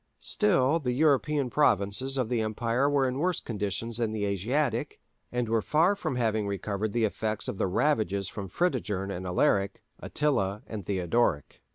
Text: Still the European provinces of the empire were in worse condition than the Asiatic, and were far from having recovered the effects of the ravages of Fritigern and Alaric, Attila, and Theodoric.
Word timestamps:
Still 0.17 0.79
the 0.79 0.93
European 0.93 1.51
provinces 1.51 2.17
of 2.17 2.27
the 2.27 2.41
empire 2.41 2.89
were 2.89 3.07
in 3.07 3.19
worse 3.19 3.39
condition 3.39 3.91
than 3.95 4.11
the 4.11 4.25
Asiatic, 4.25 4.99
and 5.31 5.47
were 5.47 5.61
far 5.61 5.95
from 5.95 6.15
having 6.15 6.47
recovered 6.47 6.91
the 6.91 7.05
effects 7.05 7.47
of 7.47 7.59
the 7.59 7.67
ravages 7.67 8.31
of 8.35 8.51
Fritigern 8.51 9.11
and 9.11 9.27
Alaric, 9.27 9.83
Attila, 9.99 10.63
and 10.65 10.87
Theodoric. 10.87 11.61